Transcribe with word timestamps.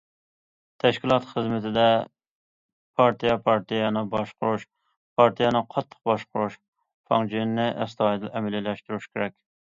تەشكىلات 0.83 1.25
خىزمىتىدە 1.31 1.81
پارتىيە 3.01 3.35
پارتىيەنى 3.49 4.01
باشقۇرۇش، 4.13 4.65
پارتىيەنى 5.21 5.61
قاتتىق 5.75 6.09
باشقۇرۇش 6.11 6.55
فاڭجېنىنى 7.11 7.67
ئەستايىدىل 7.85 8.33
ئەمەلىيلەشتۈرۈش 8.41 9.07
كېرەك. 9.13 9.37